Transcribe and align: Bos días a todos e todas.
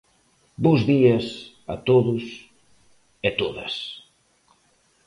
Bos 0.63 0.81
días 0.91 1.25
a 1.73 1.75
todos 1.89 2.23
e 3.27 3.29
todas. 3.41 3.73